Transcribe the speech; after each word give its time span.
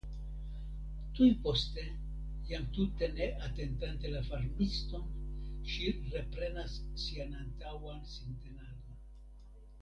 Tuj 1.17 1.25
poste 1.41 1.83
jam 2.51 2.65
tute 2.77 3.09
ne 3.19 3.27
atentante 3.49 4.13
la 4.15 4.23
farmiston, 4.31 5.05
ŝi 5.75 5.93
reprenas 6.15 6.79
sian 7.05 7.39
antaŭan 7.45 8.03
sintenadon. 8.17 8.99